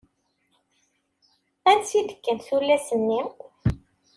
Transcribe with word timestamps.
Ansa 1.69 1.95
i 1.99 2.01
d-kkant 2.09 2.45
tullas-nni? 2.47 3.21